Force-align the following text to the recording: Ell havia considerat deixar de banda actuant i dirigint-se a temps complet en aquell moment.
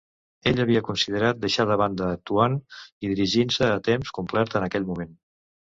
Ell 0.51 0.61
havia 0.61 0.79
considerat 0.87 1.39
deixar 1.43 1.65
de 1.73 1.77
banda 1.83 2.09
actuant 2.17 2.57
i 3.09 3.13
dirigint-se 3.13 3.71
a 3.77 3.79
temps 3.91 4.13
complet 4.19 4.59
en 4.61 4.69
aquell 4.73 4.93
moment. 4.93 5.17